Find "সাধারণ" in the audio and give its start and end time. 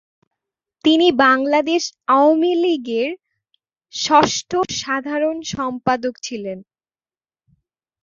4.81-5.37